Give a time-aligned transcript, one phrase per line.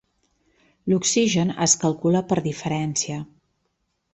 [0.93, 3.19] L'oxigen es calcula per diferència.